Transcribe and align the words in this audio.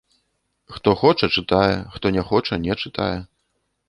Хто 0.77 0.89
хоча 1.01 1.29
чытае 1.41 1.75
хто 1.97 2.05
не 2.15 2.23
хоча 2.31 2.59
не 2.65 2.79
чытае. 2.85 3.11